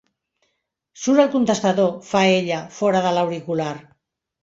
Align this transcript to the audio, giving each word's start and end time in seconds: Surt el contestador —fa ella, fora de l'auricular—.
Surt 1.01 1.23
el 1.25 1.29
contestador 1.35 1.93
—fa 2.09 2.25
ella, 2.41 2.65
fora 2.81 3.07
de 3.09 3.15
l'auricular—. 3.19 3.81